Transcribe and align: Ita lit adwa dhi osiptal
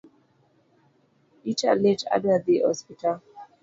Ita 1.51 1.71
lit 1.81 1.99
adwa 2.15 2.35
dhi 2.45 2.55
osiptal 2.69 3.19